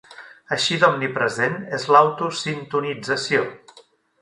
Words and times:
Així 0.55 0.77
d'omnipresent 0.83 1.59
és 1.81 1.87
l'auto-sintonització. 1.97 3.45